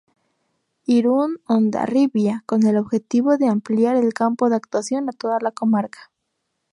Irun-Hondarribia" 0.87 2.41
con 2.47 2.65
el 2.65 2.77
objetivo 2.77 3.37
de 3.37 3.47
ampliar 3.49 3.95
el 3.97 4.15
campo 4.15 4.49
de 4.49 4.55
actuación 4.55 5.07
a 5.09 5.13
toda 5.13 5.37
la 5.39 5.51
comarca. 5.51 6.11